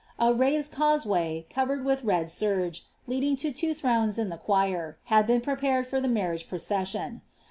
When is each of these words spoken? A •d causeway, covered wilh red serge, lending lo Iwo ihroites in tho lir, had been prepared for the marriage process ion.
A 0.17 0.31
•d 0.31 0.71
causeway, 0.71 1.45
covered 1.47 1.83
wilh 1.83 2.01
red 2.03 2.27
serge, 2.27 2.87
lending 3.05 3.33
lo 3.33 3.35
Iwo 3.35 3.37
ihroites 3.75 4.17
in 4.17 4.29
tho 4.29 4.39
lir, 4.47 4.97
had 5.03 5.27
been 5.27 5.41
prepared 5.41 5.85
for 5.85 6.01
the 6.01 6.07
marriage 6.07 6.49
process 6.49 6.95
ion. 6.95 7.21